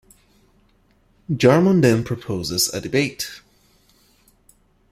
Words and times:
Jarmon 1.31 1.83
then 1.83 2.03
proposes 2.03 2.73
a 2.73 2.81
debate. 2.81 3.41